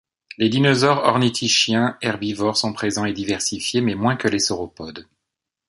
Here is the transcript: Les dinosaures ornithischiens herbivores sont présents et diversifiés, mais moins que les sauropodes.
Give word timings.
Les 0.39 0.49
dinosaures 0.49 1.03
ornithischiens 1.03 1.95
herbivores 2.01 2.55
sont 2.57 2.73
présents 2.73 3.05
et 3.05 3.13
diversifiés, 3.13 3.81
mais 3.81 3.93
moins 3.93 4.15
que 4.15 4.27
les 4.27 4.39
sauropodes. 4.39 5.07